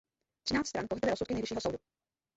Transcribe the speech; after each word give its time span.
Třináct 0.43 0.67
stran 0.67 0.85
pohřbily 0.89 1.09
rozsudky 1.11 1.33
Nejvyššího 1.33 1.61
soudu. 1.61 1.77